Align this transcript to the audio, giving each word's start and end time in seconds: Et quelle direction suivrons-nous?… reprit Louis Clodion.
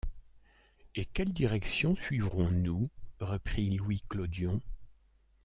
Et 0.95 1.05
quelle 1.05 1.31
direction 1.31 1.95
suivrons-nous?… 1.95 2.89
reprit 3.19 3.69
Louis 3.69 4.01
Clodion. 4.09 4.59